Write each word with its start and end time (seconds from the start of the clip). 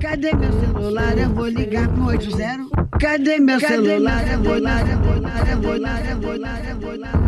Cadê 0.00 0.32
meu 0.34 0.50
celular? 0.50 1.18
Eu 1.18 1.28
vou 1.28 1.46
ligar 1.46 1.86
pro 1.92 2.06
80. 2.06 2.98
Cadê 2.98 3.38
meu 3.38 3.60
celular? 3.60 4.26
Eu 4.32 4.42
vou 4.42 4.54
ligar, 4.54 4.88
eu 4.88 4.98
vou 4.98 5.14
ligar, 5.14 5.50
eu 5.50 5.60
vou 5.60 5.74
ligar, 5.74 6.10
eu 6.10 6.20
vou 6.20 6.32
ligar, 6.32 6.70
eu 6.70 6.76
vou 6.80 6.92
ligar. 6.94 7.20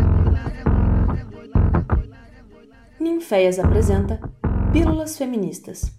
Ninféias 2.99 3.59
apresenta 3.59 4.19
Pílulas 4.73 5.19
Feministas. 5.19 5.93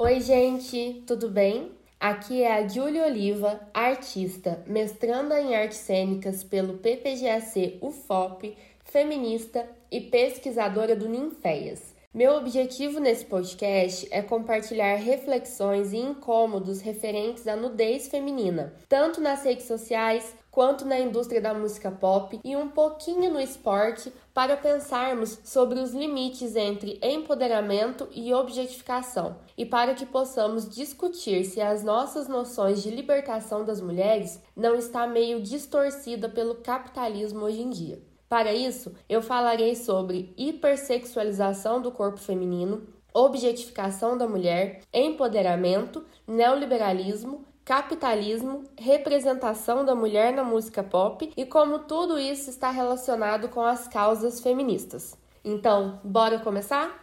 Oi, 0.00 0.20
gente, 0.20 1.04
tudo 1.06 1.30
bem? 1.30 1.70
Aqui 2.02 2.42
é 2.42 2.52
a 2.52 2.66
Júlia 2.66 3.06
Oliva, 3.06 3.60
artista, 3.72 4.60
mestranda 4.66 5.40
em 5.40 5.54
artes 5.54 5.78
cênicas 5.78 6.42
pelo 6.42 6.78
PPGAC 6.78 7.78
UFOP, 7.80 8.56
feminista 8.82 9.64
e 9.88 10.00
pesquisadora 10.00 10.96
do 10.96 11.08
Ninféias. 11.08 11.94
Meu 12.12 12.32
objetivo 12.32 12.98
nesse 12.98 13.24
podcast 13.24 14.08
é 14.10 14.20
compartilhar 14.20 14.96
reflexões 14.96 15.92
e 15.92 15.96
incômodos 15.96 16.80
referentes 16.80 17.46
à 17.46 17.54
nudez 17.54 18.08
feminina, 18.08 18.74
tanto 18.88 19.20
nas 19.20 19.44
redes 19.44 19.66
sociais 19.66 20.34
quanto 20.50 20.84
na 20.84 20.98
indústria 20.98 21.40
da 21.40 21.54
música 21.54 21.90
pop 21.90 22.38
e 22.44 22.56
um 22.56 22.68
pouquinho 22.68 23.32
no 23.32 23.40
esporte, 23.40 24.12
para 24.34 24.56
pensarmos 24.56 25.38
sobre 25.44 25.78
os 25.78 25.92
limites 25.92 26.56
entre 26.56 26.98
empoderamento 27.02 28.08
e 28.12 28.32
objetificação 28.32 29.36
e 29.56 29.66
para 29.66 29.94
que 29.94 30.06
possamos 30.06 30.68
discutir 30.68 31.44
se 31.44 31.60
as 31.60 31.84
nossas 31.84 32.28
noções 32.28 32.82
de 32.82 32.90
libertação 32.90 33.64
das 33.64 33.80
mulheres 33.80 34.40
não 34.56 34.74
está 34.74 35.06
meio 35.06 35.42
distorcida 35.42 36.28
pelo 36.28 36.56
capitalismo 36.56 37.44
hoje 37.44 37.60
em 37.60 37.70
dia. 37.70 38.02
Para 38.28 38.54
isso, 38.54 38.94
eu 39.06 39.20
falarei 39.20 39.76
sobre 39.76 40.32
hipersexualização 40.38 41.82
do 41.82 41.92
corpo 41.92 42.18
feminino, 42.18 42.86
objetificação 43.12 44.16
da 44.16 44.26
mulher, 44.26 44.80
empoderamento, 44.90 46.02
neoliberalismo, 46.26 47.44
capitalismo, 47.64 48.64
representação 48.78 49.84
da 49.84 49.94
mulher 49.94 50.32
na 50.32 50.44
música 50.44 50.82
pop 50.82 51.32
e 51.36 51.46
como 51.46 51.80
tudo 51.80 52.18
isso 52.18 52.50
está 52.50 52.70
relacionado 52.70 53.48
com 53.48 53.62
as 53.62 53.86
causas 53.86 54.40
feministas. 54.40 55.16
Então, 55.44 56.00
bora 56.04 56.38
começar? 56.38 57.00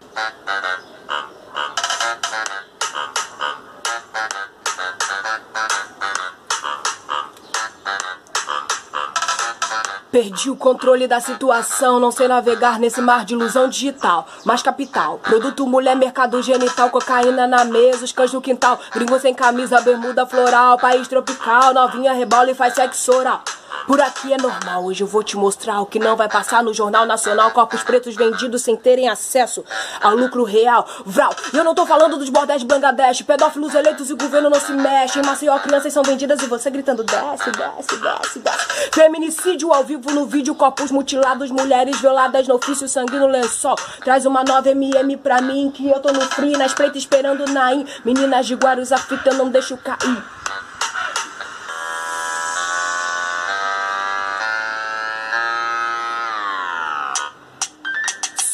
Perdi 10.11 10.49
o 10.49 10.55
controle 10.55 11.07
da 11.07 11.19
situação, 11.19 11.99
não 11.99 12.11
sei 12.11 12.27
navegar 12.27 12.79
nesse 12.79 12.99
mar 12.99 13.23
de 13.23 13.35
ilusão 13.35 13.69
digital. 13.69 14.25
Mais 14.43 14.63
capital, 14.63 15.19
produto 15.19 15.67
mulher, 15.67 15.95
mercado 15.95 16.41
genital, 16.41 16.89
cocaína 16.89 17.45
na 17.45 17.63
mesa, 17.63 18.05
os 18.05 18.11
cães 18.11 18.33
no 18.33 18.41
quintal. 18.41 18.79
Gringo 18.91 19.19
sem 19.19 19.35
camisa, 19.35 19.79
bermuda 19.81 20.25
floral, 20.25 20.79
país 20.79 21.07
tropical, 21.07 21.75
novinha 21.75 22.11
rebola 22.13 22.49
e 22.49 22.55
faz 22.55 22.73
sexo 22.73 23.11
oral. 23.15 23.43
Por 23.89 23.99
aqui 24.01 24.31
é 24.31 24.37
normal, 24.37 24.85
hoje 24.85 25.03
eu 25.03 25.07
vou 25.07 25.23
te 25.23 25.35
mostrar 25.35 25.81
o 25.81 25.85
que 25.85 25.97
não 25.97 26.15
vai 26.15 26.29
passar 26.29 26.63
no 26.63 26.73
Jornal 26.73 27.05
Nacional. 27.07 27.49
Corpos 27.51 27.81
pretos 27.81 28.15
vendidos 28.15 28.61
sem 28.61 28.75
terem 28.75 29.09
acesso 29.09 29.63
ao 29.99 30.15
lucro 30.15 30.43
real. 30.43 30.87
Vral, 31.05 31.35
eu 31.51 31.63
não 31.63 31.73
tô 31.73 31.87
falando 31.87 32.17
dos 32.17 32.29
bordéis 32.29 32.61
de 32.61 32.67
Bangladesh. 32.67 33.23
Pedófilos 33.23 33.73
eleitos 33.73 34.09
e 34.09 34.13
o 34.13 34.17
governo 34.17 34.49
não 34.49 34.59
se 34.59 34.71
mexe. 34.73 35.19
Em 35.19 35.25
Maceió, 35.25 35.57
crianças 35.57 35.91
são 35.91 36.03
vendidas 36.03 36.39
e 36.41 36.45
você 36.45 36.69
gritando: 36.69 37.03
desce, 37.03 37.49
desce, 37.51 37.97
desce, 37.99 38.39
desce. 38.39 38.91
Feminicídio 38.91 39.73
ao 39.73 39.83
vivo 39.83 39.98
no 40.07 40.25
vídeo, 40.25 40.55
corpos 40.55 40.91
mutilados, 40.91 41.51
mulheres 41.51 41.99
violadas 41.99 42.47
no 42.47 42.55
ofício, 42.55 42.87
sangue 42.87 43.17
no 43.17 43.27
lençol. 43.27 43.75
Traz 44.03 44.25
uma 44.25 44.43
nova 44.43 44.69
MM 44.69 45.17
pra 45.17 45.41
mim, 45.41 45.71
que 45.71 45.87
eu 45.87 45.99
tô 45.99 46.11
no 46.11 46.21
free, 46.21 46.57
na 46.57 46.65
espreita 46.65 46.97
esperando 46.97 47.45
Naim. 47.51 47.85
Meninas 48.05 48.47
de 48.47 48.55
Guarus, 48.55 48.89
fita 49.07 49.33
não 49.33 49.49
deixo 49.49 49.77
cair. 49.77 50.23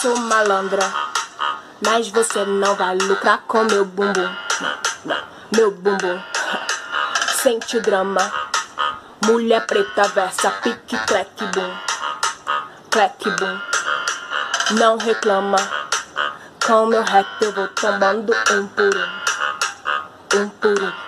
sou 0.06 0.20
malandra, 0.20 0.84
mas 1.84 2.10
você 2.10 2.46
não 2.46 2.76
vai 2.76 2.96
lucrar 2.96 3.40
com 3.48 3.64
meu 3.64 3.84
bumbum. 3.84 4.36
Meu 5.52 5.72
bumbum. 5.72 6.22
Sente 7.42 7.78
o 7.78 7.82
drama. 7.82 8.22
Mulher 9.26 9.66
preta 9.66 10.08
versa 10.10 10.52
pique 10.62 10.96
crack 11.08 11.32
boom. 11.54 11.74
Crack 12.92 13.24
boom. 13.24 13.60
Não 14.80 14.98
reclama. 14.98 15.58
Com 16.66 16.86
meu 16.86 17.02
rap 17.02 17.26
eu 17.42 17.52
vou 17.52 17.68
tombando 17.70 18.32
um 18.52 18.68
por 18.68 18.96
um. 18.96 20.42
Um 20.42 20.50
por 20.50 20.80
um. 20.80 21.06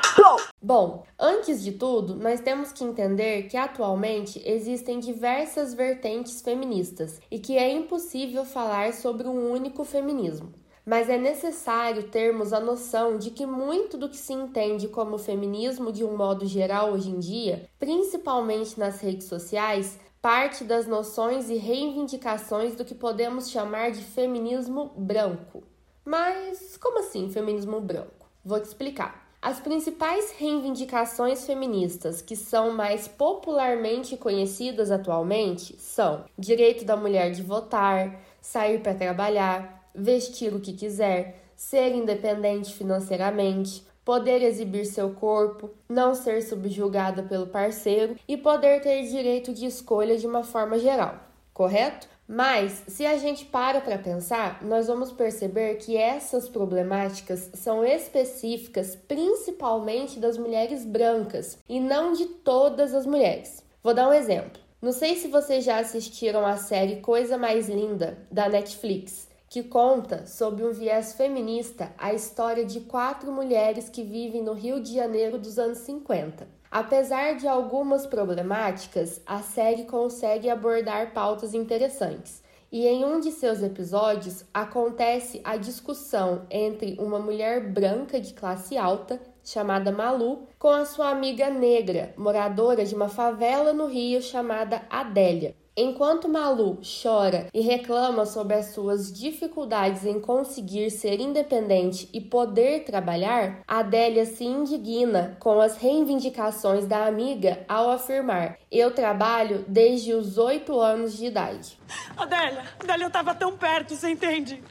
Bom, 0.60 1.06
antes 1.20 1.64
de 1.64 1.74
tudo, 1.74 2.16
nós 2.16 2.42
temos 2.42 2.72
que 2.72 2.84
entender 2.84 3.44
que 3.44 3.56
atualmente 3.56 4.42
existem 4.44 5.00
diversas 5.00 5.76
vertentes 5.76 6.42
feministas 6.42 7.22
e 7.30 7.38
que 7.38 7.56
é 7.56 7.72
impossível 7.72 8.44
falar 8.44 8.94
sobre 8.94 9.28
um 9.28 9.52
único 9.52 9.86
feminismo. 9.86 10.52
Mas 10.88 11.10
é 11.10 11.18
necessário 11.18 12.04
termos 12.04 12.54
a 12.54 12.62
noção 12.62 13.18
de 13.18 13.30
que 13.30 13.46
muito 13.46 13.98
do 13.98 14.08
que 14.08 14.16
se 14.16 14.32
entende 14.32 14.88
como 14.88 15.18
feminismo 15.18 15.92
de 15.92 16.06
um 16.06 16.16
modo 16.16 16.46
geral 16.46 16.94
hoje 16.94 17.10
em 17.10 17.20
dia, 17.20 17.70
principalmente 17.78 18.80
nas 18.80 19.02
redes 19.02 19.28
sociais, 19.28 20.00
parte 20.22 20.64
das 20.64 20.88
noções 20.88 21.50
e 21.50 21.56
reivindicações 21.56 22.74
do 22.74 22.86
que 22.86 22.96
podemos 22.96 23.50
chamar 23.50 23.92
de 23.92 24.02
feminismo 24.02 24.94
branco. 24.96 25.62
Mas 26.06 26.78
como 26.78 27.00
assim 27.00 27.30
feminismo 27.30 27.82
branco? 27.82 28.30
Vou 28.46 28.58
te 28.58 28.68
explicar. 28.68 29.28
As 29.42 29.60
principais 29.60 30.32
reivindicações 30.38 31.46
feministas 31.46 32.22
que 32.22 32.38
são 32.38 32.72
mais 32.72 33.10
popularmente 33.10 34.16
conhecidas 34.16 34.90
atualmente 34.90 35.76
são 35.80 36.24
direito 36.40 36.86
da 36.86 36.96
mulher 36.96 37.32
de 37.32 37.44
votar, 37.44 38.22
sair 38.42 38.80
para 38.80 38.96
trabalhar, 38.96 39.77
vestir 39.98 40.54
o 40.54 40.60
que 40.60 40.74
quiser, 40.74 41.44
ser 41.56 41.96
independente 41.96 42.74
financeiramente, 42.74 43.84
poder 44.06 44.42
exibir 44.42 44.86
seu 44.86 45.10
corpo, 45.10 45.72
não 45.90 46.16
ser 46.16 46.42
subjugada 46.42 47.24
pelo 47.24 47.48
parceiro 47.48 48.16
e 48.26 48.38
poder 48.38 48.80
ter 48.82 49.04
direito 49.04 49.54
de 49.54 49.66
escolha 49.66 50.18
de 50.18 50.28
uma 50.28 50.44
forma 50.44 50.80
geral, 50.80 51.16
correto? 51.54 52.08
Mas, 52.26 52.84
se 52.88 53.06
a 53.06 53.18
gente 53.18 53.46
para 53.46 53.80
para 53.80 53.98
pensar, 53.98 54.62
nós 54.62 54.88
vamos 54.88 55.14
perceber 55.14 55.76
que 55.76 55.96
essas 55.96 56.50
problemáticas 56.50 57.50
são 57.54 57.86
específicas 57.86 58.96
principalmente 58.96 60.20
das 60.20 60.38
mulheres 60.38 60.86
brancas 60.86 61.58
e 61.70 61.80
não 61.80 62.12
de 62.12 62.26
todas 62.26 62.94
as 62.94 63.06
mulheres. 63.06 63.64
Vou 63.82 63.94
dar 63.94 64.10
um 64.10 64.14
exemplo. 64.14 64.62
Não 64.82 64.92
sei 64.92 65.16
se 65.16 65.30
vocês 65.30 65.64
já 65.64 65.80
assistiram 65.80 66.46
a 66.46 66.58
série 66.58 66.98
Coisa 66.98 67.38
Mais 67.38 67.68
Linda 67.68 68.18
da 68.30 68.48
Netflix, 68.48 69.28
que 69.50 69.64
conta 69.64 70.26
sobre 70.26 70.64
um 70.64 70.72
viés 70.72 71.14
feminista 71.14 71.94
a 71.98 72.14
história 72.14 72.66
de 72.66 72.82
quatro 72.82 73.32
mulheres 73.32 73.90
que 73.90 74.04
vivem 74.04 74.44
no 74.44 74.54
Rio 74.54 74.82
de 74.82 74.94
Janeiro 74.94 75.38
dos 75.38 75.58
anos 75.58 75.80
50. 75.80 76.48
Apesar 76.70 77.36
de 77.36 77.48
algumas 77.48 78.06
problemáticas, 78.06 79.22
a 79.26 79.42
série 79.42 79.86
consegue 79.86 80.50
abordar 80.50 81.14
pautas 81.14 81.54
interessantes. 81.54 82.44
E 82.70 82.86
em 82.86 83.06
um 83.06 83.22
de 83.22 83.32
seus 83.32 83.64
episódios 83.64 84.44
acontece 84.54 85.40
a 85.46 85.56
discussão 85.56 86.46
entre 86.52 86.98
uma 87.00 87.18
mulher 87.18 87.72
branca 87.72 88.20
de 88.20 88.34
classe 88.34 88.78
alta, 88.78 89.22
chamada 89.42 89.90
Malu, 89.90 90.46
com 90.60 90.68
a 90.68 90.84
sua 90.84 91.10
amiga 91.10 91.50
negra, 91.50 92.14
moradora 92.18 92.84
de 92.84 92.94
uma 92.94 93.08
favela 93.08 93.72
no 93.72 93.86
Rio 93.86 94.22
chamada 94.22 94.82
Adélia. 94.90 95.56
Enquanto 95.80 96.28
Malu 96.28 96.80
chora 96.82 97.50
e 97.54 97.62
reclama 97.62 98.26
sobre 98.26 98.56
as 98.56 98.74
suas 98.74 99.14
dificuldades 99.14 100.08
em 100.08 100.20
conseguir 100.20 100.90
ser 100.90 101.20
independente 101.20 102.10
e 102.12 102.20
poder 102.20 102.84
trabalhar, 102.84 103.62
Adélia 103.68 104.26
se 104.26 104.44
indigna 104.44 105.38
com 105.40 105.62
as 105.62 105.78
reivindicações 105.78 106.88
da 106.88 107.06
amiga 107.06 107.64
ao 107.70 107.92
afirmar: 107.92 108.58
Eu 108.72 108.90
trabalho 108.90 109.64
desde 109.68 110.14
os 110.16 110.40
oito 110.40 110.80
anos 110.80 111.16
de 111.16 111.28
idade. 111.28 111.78
Adélia, 112.18 112.64
Adélia, 112.80 113.06
eu 113.06 113.12
tava 113.12 113.36
tão 113.36 113.56
perto, 113.56 113.96
você 113.96 114.10
entende? 114.10 114.64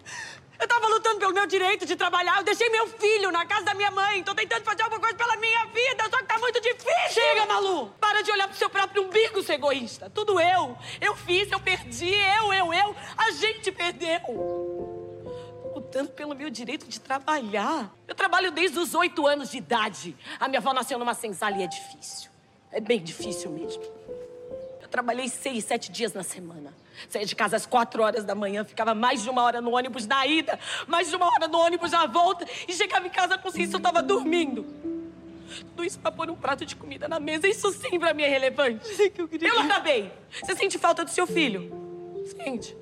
Eu 0.58 0.66
tava 0.66 0.86
lutando 0.88 1.18
pelo 1.18 1.32
meu 1.32 1.46
direito 1.46 1.84
de 1.84 1.96
trabalhar. 1.96 2.38
Eu 2.38 2.44
deixei 2.44 2.68
meu 2.70 2.86
filho 2.86 3.30
na 3.30 3.44
casa 3.44 3.64
da 3.64 3.74
minha 3.74 3.90
mãe. 3.90 4.22
Tô 4.22 4.34
tentando 4.34 4.64
fazer 4.64 4.82
alguma 4.82 5.00
coisa 5.00 5.16
pela 5.16 5.36
minha 5.36 5.64
vida, 5.66 6.04
só 6.10 6.18
que 6.18 6.24
tá 6.24 6.38
muito 6.38 6.60
difícil. 6.60 7.10
Chega, 7.10 7.46
Malu! 7.46 7.92
Para 8.00 8.22
de 8.22 8.30
olhar 8.30 8.48
pro 8.48 8.56
seu 8.56 8.70
próprio 8.70 9.04
umbigo, 9.04 9.42
seu 9.42 9.54
egoísta. 9.54 10.10
Tudo 10.10 10.40
eu. 10.40 10.76
Eu 11.00 11.14
fiz, 11.14 11.50
eu 11.50 11.60
perdi, 11.60 12.14
eu, 12.14 12.52
eu, 12.52 12.72
eu. 12.72 12.96
A 13.16 13.30
gente 13.32 13.70
perdeu. 13.70 14.20
Tô 14.20 15.72
lutando 15.74 16.10
pelo 16.10 16.34
meu 16.34 16.48
direito 16.48 16.86
de 16.88 17.00
trabalhar. 17.00 17.92
Eu 18.08 18.14
trabalho 18.14 18.50
desde 18.50 18.78
os 18.78 18.94
oito 18.94 19.26
anos 19.26 19.50
de 19.50 19.58
idade. 19.58 20.16
A 20.40 20.48
minha 20.48 20.60
avó 20.60 20.72
nasceu 20.72 20.98
numa 20.98 21.14
senzala 21.14 21.56
e 21.58 21.62
é 21.62 21.66
difícil. 21.66 22.30
É 22.72 22.80
bem 22.80 23.02
difícil 23.02 23.50
mesmo 23.50 24.05
Trabalhei 24.96 25.28
seis, 25.28 25.62
sete 25.62 25.92
dias 25.92 26.14
na 26.14 26.22
semana. 26.22 26.72
Saía 27.10 27.26
de 27.26 27.36
casa 27.36 27.54
às 27.54 27.66
quatro 27.66 28.02
horas 28.02 28.24
da 28.24 28.34
manhã, 28.34 28.64
ficava 28.64 28.94
mais 28.94 29.22
de 29.22 29.28
uma 29.28 29.42
hora 29.42 29.60
no 29.60 29.76
ônibus 29.76 30.06
na 30.06 30.26
ida, 30.26 30.58
mais 30.86 31.10
de 31.10 31.16
uma 31.16 31.26
hora 31.26 31.46
no 31.46 31.58
ônibus 31.58 31.90
na 31.90 32.06
volta 32.06 32.46
e 32.66 32.72
chegava 32.72 33.06
em 33.06 33.10
casa 33.10 33.34
a 33.34 33.38
consciência 33.38 33.76
eu 33.76 33.80
tava 33.80 34.02
dormindo. 34.02 34.64
Tudo 35.66 35.84
isso 35.84 35.98
pra 35.98 36.10
pôr 36.10 36.30
um 36.30 36.34
prato 36.34 36.64
de 36.64 36.74
comida 36.74 37.06
na 37.06 37.20
mesa. 37.20 37.46
Isso 37.46 37.70
sim 37.72 37.98
pra 37.98 38.14
mim 38.14 38.22
é 38.22 38.28
relevante. 38.30 39.10
Que 39.10 39.20
eu 39.20 39.28
queria. 39.28 39.48
Eu 39.50 39.60
acabei. 39.60 40.10
Você 40.42 40.56
sente 40.56 40.78
falta 40.78 41.04
do 41.04 41.10
seu 41.10 41.26
filho? 41.26 41.70
Sente. 42.34 42.74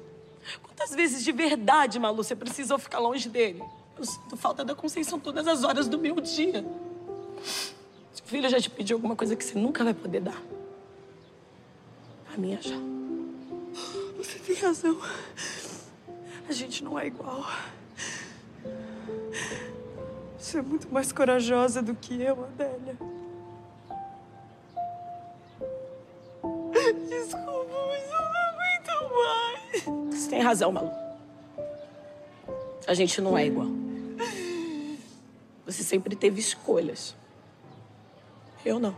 Quantas 0.63 0.95
vezes 0.95 1.25
de 1.25 1.33
verdade, 1.33 1.99
Malu, 1.99 2.23
você 2.23 2.37
precisou 2.37 2.79
ficar 2.79 3.01
longe 3.01 3.29
dele? 3.29 3.61
Eu 3.99 4.05
sinto 4.05 4.37
falta 4.37 4.65
da 4.65 4.77
Conceição 4.77 5.19
todas 5.19 5.49
as 5.49 5.65
horas 5.65 5.89
do 5.89 5.99
meu 5.99 6.21
dia. 6.21 6.65
Seu 8.13 8.25
filho 8.25 8.49
já 8.49 8.61
te 8.61 8.71
pediu 8.71 8.99
alguma 8.99 9.17
coisa 9.17 9.35
que 9.35 9.45
você 9.45 9.59
nunca 9.59 9.83
vai 9.83 9.95
poder 9.95 10.21
dar. 10.21 10.54
A 12.35 12.37
minha 12.37 12.61
já. 12.61 12.75
Você 14.17 14.41
tem 14.41 14.57
razão. 14.57 14.99
A 16.49 16.53
gente 16.53 16.83
não 16.83 16.99
é 16.99 17.07
igual. 17.07 17.47
Você 20.37 20.59
é 20.59 20.63
muito 20.63 20.93
mais 20.93 21.13
corajosa 21.13 21.81
do 21.81 21.95
que 21.95 22.21
eu, 22.21 22.45
Adélia. 22.45 22.97
Desculpa, 27.09 27.87
mas 27.87 28.05
eu 28.11 28.21
não 28.33 28.43
aguento 28.51 28.93
mais. 29.15 30.15
Você 30.17 30.31
tem 30.31 30.41
razão, 30.41 30.73
Malu. 30.73 30.91
A 32.85 32.95
gente 32.95 33.21
não 33.21 33.39
é 33.39 33.47
igual. 33.47 33.69
Você 35.65 35.85
sempre 35.85 36.17
teve 36.17 36.41
escolhas. 36.41 37.15
Eu 38.65 38.81
não. 38.81 38.97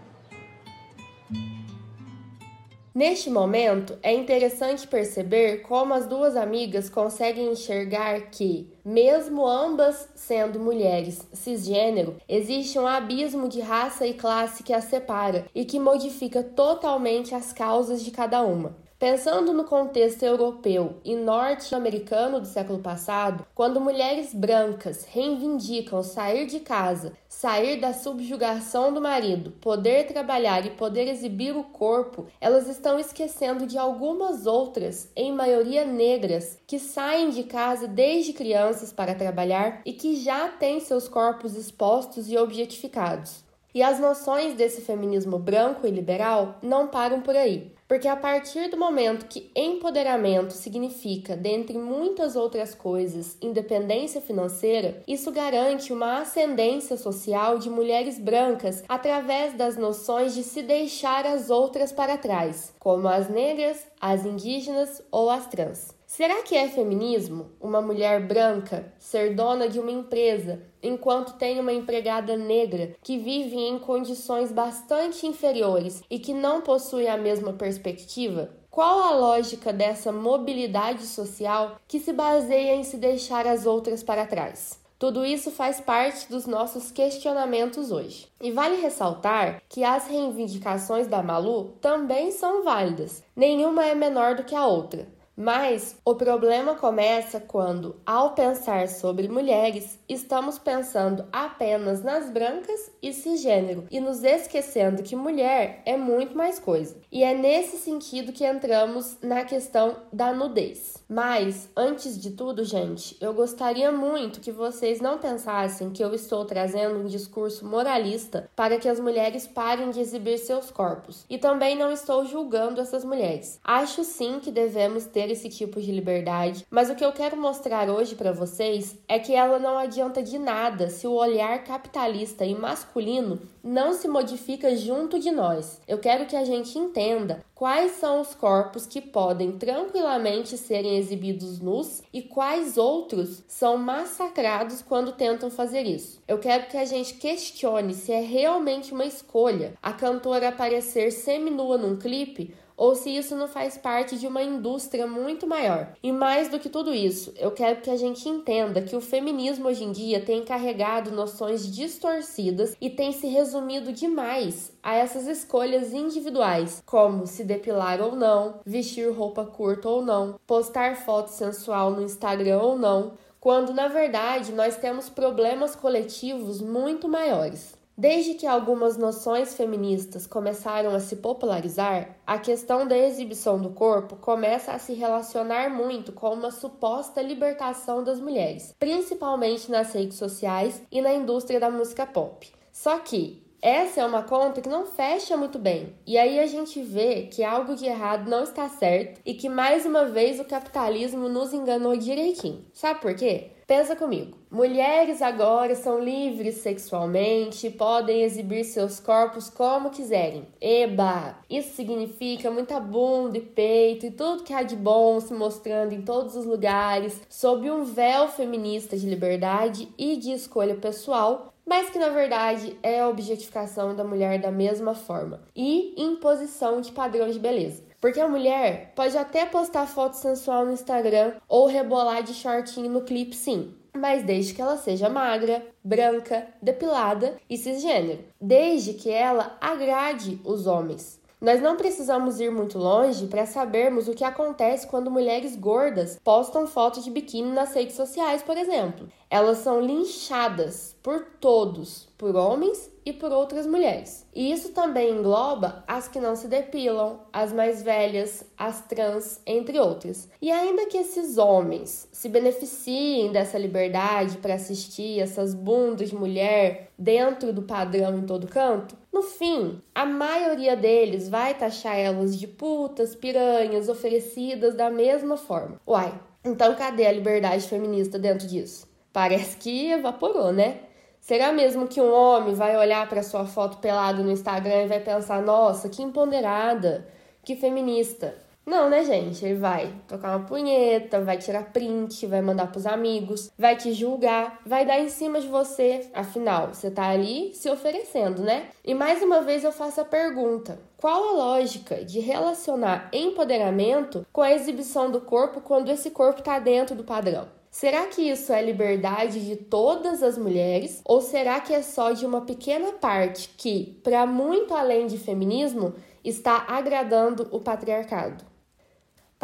Neste 2.97 3.29
momento, 3.29 3.99
é 4.03 4.15
interessante 4.15 4.89
perceber 4.89 5.59
como 5.59 5.93
as 5.93 6.07
duas 6.07 6.35
amigas 6.35 6.89
conseguem 6.89 7.53
enxergar 7.53 8.31
que, 8.31 8.73
mesmo 8.83 9.47
ambas 9.47 10.09
sendo 10.15 10.59
mulheres 10.59 11.21
cisgênero, 11.31 12.17
existe 12.27 12.79
um 12.79 12.87
abismo 12.87 13.51
de 13.51 13.61
raça 13.61 14.07
e 14.07 14.15
classe 14.15 14.63
que 14.63 14.73
as 14.73 14.85
separa 14.85 15.45
e 15.55 15.67
que 15.67 15.79
modifica 15.79 16.43
totalmente 16.43 17.35
as 17.35 17.53
causas 17.53 18.03
de 18.03 18.11
cada 18.11 18.41
uma. 18.41 18.75
Pensando 18.99 19.53
no 19.53 19.65
contexto 19.65 20.23
europeu 20.23 20.97
e 21.05 21.15
norte-americano 21.15 22.41
do 22.41 22.47
século 22.47 22.79
passado, 22.79 23.47
quando 23.55 23.79
mulheres 23.79 24.33
brancas 24.33 25.05
reivindicam 25.05 26.03
sair 26.03 26.47
de 26.47 26.61
casa, 26.61 27.13
sair 27.29 27.79
da 27.79 27.93
subjugação 27.93 28.95
do 28.95 29.01
marido, 29.03 29.51
poder 29.61 30.07
trabalhar 30.07 30.65
e 30.65 30.71
poder 30.71 31.09
exibir 31.09 31.55
o 31.55 31.65
corpo, 31.65 32.25
elas 32.41 32.69
estão 32.69 32.99
esquecendo 32.99 33.67
de 33.67 33.77
algumas 33.77 34.47
outras, 34.47 35.13
em 35.15 35.31
maioria 35.31 35.85
negras, 35.85 36.59
que 36.67 36.79
saem 36.79 37.29
de 37.29 37.43
casa 37.43 37.87
desde 37.87 38.33
crianças 38.33 38.95
para 38.95 39.15
trabalhar 39.15 39.83
e 39.85 39.93
que 39.93 40.17
já 40.17 40.49
têm 40.49 40.81
seus 40.81 41.07
corpos 41.07 41.55
expostos 41.55 42.31
e 42.31 42.39
objetificados. 42.39 43.45
E 43.75 43.83
as 43.83 44.01
noções 44.01 44.55
desse 44.55 44.81
feminismo 44.81 45.39
branco 45.39 45.87
e 45.87 45.91
liberal 45.91 46.57
não 46.63 46.89
param 46.89 47.21
por 47.21 47.37
aí. 47.37 47.76
Porque 47.89 48.09
a 48.09 48.17
partir 48.17 48.69
do 48.69 48.77
momento 48.77 49.27
que 49.27 49.51
empoderamento 49.55 50.53
significa, 50.53 51.37
dentre 51.37 51.79
muitas 51.79 52.35
outras 52.35 52.75
coisas, 52.75 53.37
independência 53.41 54.21
financeira, 54.21 55.03
isso 55.07 55.31
garante 55.31 55.93
uma 55.93 56.21
ascendência 56.21 56.97
social 56.97 57.59
de 57.59 57.71
mulheres 57.71 58.19
brancas 58.19 58.83
através 58.89 59.55
das 59.55 59.77
noções 59.77 60.35
de 60.35 60.43
se 60.43 60.63
deixar 60.63 61.25
as 61.25 61.49
outras 61.49 61.93
para 61.93 62.19
trás, 62.19 62.75
como 62.81 63.07
as 63.07 63.29
negras, 63.29 63.87
as 64.01 64.25
indígenas 64.25 65.01
ou 65.13 65.31
as 65.31 65.47
trans. 65.47 65.96
Será 66.07 66.41
que 66.43 66.55
é 66.55 66.69
feminismo 66.69 67.51
uma 67.61 67.83
mulher 67.83 68.25
branca 68.25 68.95
ser 68.97 69.35
dona 69.35 69.69
de 69.69 69.81
uma 69.81 69.91
empresa 69.91 70.63
enquanto 70.81 71.33
tem 71.33 71.59
uma 71.59 71.73
empregada 71.73 72.37
negra 72.37 72.95
que 73.03 73.19
vive 73.19 73.57
em 73.57 73.77
condições 73.77 74.53
bastante 74.53 75.27
inferiores 75.27 76.05
e 76.09 76.21
que 76.21 76.33
não 76.33 76.61
possui 76.61 77.09
a 77.09 77.17
mesma 77.17 77.53
perspectiva? 77.53 78.51
Qual 78.71 79.01
a 79.01 79.11
lógica 79.17 79.73
dessa 79.73 80.13
mobilidade 80.13 81.05
social 81.07 81.77
que 81.89 81.99
se 81.99 82.13
baseia 82.13 82.77
em 82.77 82.85
se 82.85 82.99
deixar 82.99 83.45
as 83.45 83.67
outras 83.67 84.05
para 84.05 84.27
trás? 84.27 84.79
Tudo 84.99 85.27
isso 85.27 85.51
faz 85.51 85.81
parte 85.81 86.31
dos 86.31 86.47
nossos 86.47 86.91
questionamentos 86.91 87.91
hoje. 87.91 88.29
E 88.41 88.53
vale 88.53 88.77
ressaltar 88.77 89.61
que 89.69 89.83
as 89.83 90.07
reivindicações 90.07 91.09
da 91.09 91.23
Malu 91.23 91.73
também 91.81 92.31
são 92.31 92.63
válidas, 92.63 93.25
nenhuma 93.35 93.85
é 93.85 93.95
menor 93.95 94.37
do 94.37 94.45
que 94.45 94.55
a 94.55 94.67
outra. 94.67 95.16
Mas 95.37 95.97
o 96.03 96.15
problema 96.15 96.75
começa 96.77 97.39
quando, 97.39 97.97
ao 98.07 98.35
pensar 98.35 98.89
sobre 98.89 99.29
mulheres, 99.29 99.99
estamos 100.09 100.59
pensando 100.59 101.27
apenas 101.31 102.03
nas 102.03 102.31
brancas 102.31 102.91
e 103.03 103.13
cisgênero 103.13 103.85
e 103.91 104.01
nos 104.01 104.25
esquecendo 104.25 105.03
que 105.03 105.15
mulher 105.15 105.83
é 105.85 105.95
muito 105.95 106.35
mais 106.35 106.59
coisa. 106.59 106.97
E 107.13 107.23
é 107.23 107.35
nesse 107.35 107.77
sentido 107.77 108.33
que 108.33 108.47
entramos 108.47 109.19
na 109.21 109.45
questão 109.45 109.97
da 110.11 110.33
nudez. 110.33 111.05
Mas, 111.09 111.69
antes 111.77 112.19
de 112.19 112.31
tudo, 112.31 112.65
gente, 112.65 113.17
eu 113.21 113.35
gostaria 113.35 113.93
muito 113.93 114.41
que 114.41 114.51
vocês 114.51 115.01
não 115.01 115.19
pensassem 115.19 115.91
que 115.91 116.03
eu 116.03 116.15
estou 116.15 116.45
trazendo 116.45 116.99
um 116.99 117.07
discurso 117.07 117.67
moralista 117.67 118.51
para 118.57 118.79
que 118.79 118.89
as 118.89 118.99
mulheres 118.99 119.47
parem 119.47 119.91
de 119.91 120.01
exibir 120.01 120.39
seus 120.39 120.71
corpos. 120.71 121.27
E 121.29 121.37
também 121.37 121.77
não 121.77 121.93
estou 121.93 122.25
julgando 122.25 122.81
essas 122.81 123.05
mulheres. 123.05 123.61
Acho 123.63 124.03
sim 124.03 124.41
que 124.41 124.51
devemos 124.51 125.05
ter 125.27 125.33
esse 125.33 125.49
tipo 125.49 125.81
de 125.81 125.91
liberdade, 125.91 126.65
mas 126.71 126.89
o 126.89 126.95
que 126.95 127.05
eu 127.05 127.13
quero 127.13 127.37
mostrar 127.37 127.91
hoje 127.91 128.15
para 128.15 128.33
vocês 128.33 128.97
é 129.09 129.19
que 129.19 129.35
ela 129.35 129.59
não 129.59 129.77
adianta 129.77 130.23
de 130.23 130.39
nada 130.39 130.89
se 130.89 131.07
o 131.07 131.13
olhar 131.13 131.65
capitalista 131.65 132.45
e 132.45 132.55
masculino 132.55 133.41
não 133.63 133.93
se 133.93 134.07
modifica 134.07 134.77
junto 134.77 135.19
de 135.19 135.33
nós. 135.33 135.81
Eu 135.89 135.99
quero 135.99 136.27
que 136.27 136.37
a 136.37 136.45
gente 136.45 136.79
entenda 136.79 137.45
quais 137.55 137.93
são 137.93 138.21
os 138.21 138.35
corpos 138.35 138.87
que 138.87 139.01
podem 139.01 139.53
tranquilamente 139.53 140.57
serem 140.57 140.97
exibidos 140.97 141.59
nus 141.59 142.03
e 142.13 142.23
quais 142.23 142.77
outros 142.77 143.43
são 143.49 143.77
massacrados 143.77 144.83
quando 144.83 145.13
tentam 145.13 145.51
fazer 145.51 145.83
isso. 145.83 146.23
Eu 146.29 146.39
quero 146.39 146.69
que 146.69 146.77
a 146.77 146.85
gente 146.85 147.15
questione 147.15 147.95
se 147.95 148.13
é 148.13 148.21
realmente 148.21 148.93
uma 148.93 149.05
escolha 149.05 149.75
a 149.83 149.93
cantora 149.93 150.49
aparecer 150.49 151.11
seminua 151.11 151.77
num 151.77 151.97
clipe 151.97 152.55
ou 152.77 152.95
se 152.95 153.11
isso 153.11 153.35
não 153.35 153.49
faz 153.49 153.79
parte 153.79 154.19
de 154.19 154.27
uma 154.27 154.43
indústria 154.43 155.07
muito 155.07 155.47
maior. 155.47 155.93
E 156.03 156.13
mais 156.13 156.49
do 156.49 156.59
que 156.59 156.69
tudo 156.69 156.93
isso, 156.93 157.33
eu 157.39 157.51
quero 157.51 157.81
que 157.81 157.91
a 157.91 157.97
gente 157.97 158.29
entenda 158.29 158.83
que 158.83 158.95
o 158.95 159.01
feminismo 159.01 159.69
hoje 159.69 159.85
em 159.85 159.93
dia 159.93 160.21
tem 160.21 160.45
carregado 160.45 161.11
noções 161.11 161.67
distorcidas 161.67 162.77
e 162.81 162.91
tem 162.91 163.13
se 163.13 163.27
resumido 163.27 163.93
demais 163.93 164.73
a 164.83 164.95
essas 164.95 165.27
escolhas 165.27 165.93
individuais, 165.93 166.83
como 166.85 167.27
se 167.27 167.45
depilar 167.45 168.01
ou 168.01 168.15
não, 168.15 168.61
vestir 168.65 169.11
roupa 169.11 169.45
curta 169.45 169.89
ou 169.89 170.05
não, 170.05 170.39
postar 170.47 170.97
foto 170.97 171.29
sensual 171.29 171.91
no 171.91 172.03
Instagram 172.03 172.59
ou 172.59 172.79
não, 172.79 173.13
quando 173.41 173.73
na 173.73 173.87
verdade 173.87 174.53
nós 174.53 174.77
temos 174.77 175.09
problemas 175.09 175.77
coletivos 175.77 176.61
muito 176.61 177.09
maiores. 177.09 177.76
Desde 177.99 178.35
que 178.35 178.47
algumas 178.47 178.99
noções 178.99 179.55
feministas 179.55 180.27
começaram 180.27 180.95
a 180.95 181.01
se 181.01 181.17
popularizar, 181.17 182.19
a 182.27 182.39
questão 182.39 182.87
da 182.87 182.99
exibição 182.99 183.59
do 183.59 183.71
corpo 183.71 184.17
começa 184.17 184.73
a 184.73 184.79
se 184.79 184.93
relacionar 184.93 185.71
muito 185.71 186.13
com 186.13 186.35
uma 186.35 186.51
suposta 186.51 187.23
libertação 187.23 188.05
das 188.05 188.21
mulheres, 188.21 188.75
principalmente 188.79 189.71
nas 189.71 189.95
redes 189.95 190.19
sociais 190.19 190.83
e 190.93 191.01
na 191.01 191.15
indústria 191.15 191.59
da 191.59 191.71
música 191.71 192.05
pop. 192.05 192.53
Só 192.71 192.99
que 192.99 193.46
essa 193.67 194.01
é 194.01 194.07
uma 194.07 194.23
conta 194.23 194.61
que 194.61 194.69
não 194.69 194.87
fecha 194.87 195.37
muito 195.37 195.59
bem. 195.59 195.93
E 196.07 196.17
aí 196.17 196.39
a 196.39 196.47
gente 196.47 196.81
vê 196.81 197.23
que 197.23 197.43
algo 197.43 197.75
de 197.75 197.85
errado 197.85 198.31
não 198.31 198.45
está 198.45 198.69
certo 198.69 199.21
e 199.27 199.35
que 199.35 199.49
mais 199.49 199.85
uma 199.85 200.05
vez 200.05 200.39
o 200.39 200.45
capitalismo 200.45 201.29
nos 201.29 201.53
enganou 201.53 201.97
direitinho. 201.97 202.65
Sabe 202.73 203.01
por 203.01 203.13
quê? 203.17 203.51
Pensa 203.67 203.97
comigo. 203.97 204.39
Mulheres 204.49 205.21
agora 205.21 205.75
são 205.75 205.99
livres 205.99 206.59
sexualmente, 206.59 207.69
podem 207.69 208.23
exibir 208.23 208.63
seus 208.63 209.01
corpos 209.01 209.51
como 209.51 209.91
quiserem. 209.91 210.47
Eba! 210.61 211.37
Isso 211.51 211.75
significa 211.75 212.49
muita 212.49 212.79
bunda 212.79 213.37
e 213.37 213.41
peito 213.41 214.07
e 214.07 214.13
tudo 214.13 214.45
que 214.45 214.55
há 214.55 214.63
de 214.63 214.77
bom 214.77 215.19
se 215.19 215.35
mostrando 215.35 215.93
em 215.93 216.03
todos 216.03 216.37
os 216.37 216.47
lugares, 216.47 217.21
sob 217.29 217.69
um 217.69 217.83
véu 217.83 218.29
feminista 218.29 218.97
de 218.97 219.11
liberdade 219.11 219.89
e 219.99 220.17
de 220.17 220.31
escolha 220.31 220.77
pessoal, 220.77 221.53
mas 221.67 221.91
que 221.91 221.99
na 221.99 222.11
verdade 222.11 222.79
é 222.83 223.01
a 223.01 223.09
objetificação 223.09 223.95
da 223.95 224.05
mulher 224.05 224.41
da 224.41 224.53
mesma 224.53 224.95
forma 224.95 225.41
e 225.55 226.01
imposição 226.01 226.81
de 226.81 226.93
padrões 226.93 227.35
de 227.35 227.41
beleza. 227.41 227.83
Porque 228.01 228.21
a 228.21 228.29
mulher 228.29 228.93
pode 228.95 229.19
até 229.19 229.45
postar 229.45 229.87
foto 229.87 230.15
sensual 230.15 230.65
no 230.65 230.73
Instagram 230.73 231.35
ou 231.49 231.67
rebolar 231.67 232.23
de 232.23 232.35
shortinho 232.35 232.91
no 232.91 233.03
clipe, 233.03 233.35
sim. 233.35 233.75
Mas 233.97 234.23
desde 234.23 234.55
que 234.55 234.61
ela 234.63 234.77
seja 234.77 235.09
magra, 235.09 235.67
branca, 235.83 236.47
depilada 236.63 237.37
e 237.49 237.57
cisgênero. 237.57 238.25
Desde 238.41 238.93
que 238.93 239.11
ela 239.11 239.57
agrade 239.61 240.39
os 240.45 240.67
homens. 240.67 241.19
Nós 241.39 241.61
não 241.61 241.77
precisamos 241.77 242.41
ir 242.41 242.51
muito 242.51 242.79
longe 242.79 243.27
para 243.27 243.45
sabermos 243.45 244.09
o 244.09 244.15
que 244.15 244.25
acontece 244.25 244.87
quando 244.87 245.11
mulheres 245.11 245.55
gordas 245.55 246.19
postam 246.25 246.67
fotos 246.67 247.05
de 247.05 247.11
biquíni 247.11 247.53
nas 247.53 247.75
redes 247.75 247.95
sociais, 247.95 248.43
por 248.43 248.57
exemplo. 248.57 249.07
Elas 249.29 249.59
são 249.59 249.81
linchadas 249.81 250.97
por 251.03 251.27
todos, 251.39 252.09
por 252.17 252.35
homens 252.35 252.91
e 253.05 253.13
por 253.13 253.31
outras 253.33 253.67
mulheres. 253.67 254.27
E 254.35 254.51
isso 254.51 254.71
também 254.71 255.13
engloba 255.13 255.85
as 255.87 256.09
que 256.09 256.19
não 256.19 256.35
se 256.35 256.49
depilam, 256.49 257.21
as 257.33 257.53
mais 257.53 257.83
velhas, 257.83 258.45
as 258.57 258.81
trans, 258.83 259.41
entre 259.47 259.79
outras. 259.79 260.29
E 260.41 260.51
ainda 260.51 260.87
que 260.87 260.97
esses 260.97 261.39
homens 261.39 262.09
se 262.13 262.29
beneficiem 262.29 263.31
dessa 263.31 263.59
liberdade 263.59 264.39
para 264.39 264.55
assistir 264.55 265.21
essas 265.21 265.55
bundas 265.55 266.09
de 266.09 266.17
mulher 266.17 266.91
dentro 266.99 267.53
do 267.53 267.63
padrão 267.63 268.19
em 268.19 268.27
todo 268.27 268.49
canto, 268.49 268.97
no 269.17 269.23
fim, 269.23 269.81
a 269.95 270.05
maioria 270.05 270.77
deles 270.77 271.27
vai 271.27 271.55
taxar 271.55 271.97
elas 271.97 272.39
de 272.39 272.47
putas, 272.47 273.15
piranhas, 273.15 273.89
oferecidas 273.89 274.75
da 274.75 274.91
mesma 274.91 275.39
forma. 275.39 275.81
Uai, 275.87 276.13
então 276.45 276.75
cadê 276.75 277.07
a 277.07 277.13
liberdade 277.13 277.67
feminista 277.67 278.19
dentro 278.19 278.47
disso? 278.47 278.87
Parece 279.15 279.57
que 279.57 279.91
evaporou, 279.91 280.53
né? 280.53 280.81
Será 281.19 281.51
mesmo 281.51 281.89
que 281.89 281.99
um 281.99 282.13
homem 282.13 282.55
vai 282.55 282.77
olhar 282.77 283.09
para 283.09 283.23
sua 283.23 283.47
foto 283.47 283.79
pelado 283.79 284.23
no 284.23 284.31
Instagram 284.31 284.83
e 284.83 284.89
vai 284.89 285.01
pensar: 285.01 285.41
nossa, 285.41 285.89
que 285.89 286.03
empoderada, 286.03 287.09
que 287.43 287.57
feminista? 287.57 288.37
Não, 288.67 288.91
né, 288.91 289.05
gente? 289.05 289.45
Ele 289.45 289.55
vai 289.55 289.95
tocar 290.09 290.37
uma 290.37 290.45
punheta, 290.45 291.21
vai 291.21 291.39
tirar 291.39 291.73
print, 291.73 292.27
vai 292.27 292.43
mandar 292.43 292.67
pros 292.67 292.85
amigos, 292.85 293.49
vai 293.57 293.77
te 293.77 293.93
julgar, 293.93 294.61
vai 294.67 294.85
dar 294.85 294.99
em 294.99 295.09
cima 295.09 295.41
de 295.41 295.47
você. 295.47 296.11
Afinal, 296.13 296.75
você 296.75 296.91
tá 296.91 297.07
ali 297.09 297.55
se 297.55 297.71
oferecendo, 297.71 298.43
né? 298.43 298.67
E 298.85 298.93
mais 298.93 299.23
uma 299.23 299.41
vez 299.41 299.63
eu 299.63 299.71
faço 299.71 300.01
a 300.01 300.05
pergunta: 300.05 300.81
qual 300.97 301.29
a 301.29 301.33
lógica 301.33 302.05
de 302.05 302.19
relacionar 302.19 303.09
empoderamento 303.13 304.27
com 304.33 304.43
a 304.43 304.53
exibição 304.53 305.13
do 305.13 305.21
corpo 305.21 305.61
quando 305.61 305.89
esse 305.89 306.11
corpo 306.11 306.43
tá 306.43 306.59
dentro 306.59 306.97
do 306.97 307.05
padrão? 307.05 307.47
Será 307.71 308.07
que 308.07 308.23
isso 308.29 308.53
é 308.53 308.61
liberdade 308.61 309.47
de 309.47 309.55
todas 309.55 310.25
as 310.25 310.37
mulheres 310.37 311.01
ou 311.05 311.21
será 311.21 311.61
que 311.61 311.73
é 311.73 311.83
só 311.83 312.11
de 312.11 312.27
uma 312.27 312.41
pequena 312.41 312.91
parte 312.95 313.49
que, 313.57 314.01
para 314.03 314.27
muito 314.27 314.75
além 314.75 315.07
de 315.07 315.19
feminismo, 315.19 315.95
está 316.25 316.65
agradando 316.67 317.47
o 317.53 317.61
patriarcado? 317.61 318.56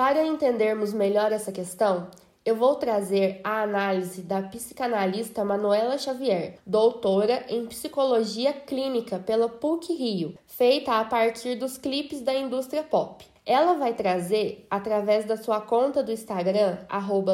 Para 0.05 0.27
entendermos 0.27 0.93
melhor 0.93 1.31
essa 1.31 1.53
questão, 1.53 2.09
eu 2.45 2.57
vou 2.57 2.75
trazer 2.75 3.41
a 3.45 3.63
análise 3.63 4.21
da 4.21 4.43
psicanalista 4.43 5.45
Manuela 5.45 5.97
Xavier, 5.97 6.59
doutora 6.67 7.45
em 7.49 7.67
psicologia 7.67 8.53
clínica 8.53 9.21
pela 9.21 9.49
PUC 9.49 9.93
Rio, 9.95 10.37
feita 10.45 10.99
a 10.99 11.05
partir 11.05 11.55
dos 11.55 11.79
clipes 11.79 12.21
da 12.21 12.35
indústria 12.35 12.83
pop. 12.83 13.25
Ela 13.45 13.75
vai 13.75 13.93
trazer, 13.93 14.67
através 14.71 15.25
da 15.25 15.37
sua 15.37 15.61
conta 15.61 16.01
do 16.01 16.13
Instagram, 16.13 16.79